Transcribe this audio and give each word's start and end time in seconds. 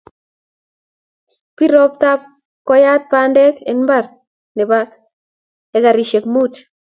Pir 1.61 1.69
robtab 1.75 2.23
koyat 2.71 3.03
pandek 3.11 3.55
en 3.61 3.69
imbar 3.77 4.05
ne 4.55 4.63
bo 4.69 4.79
ekarishek 5.77 6.25
munt 6.33 6.55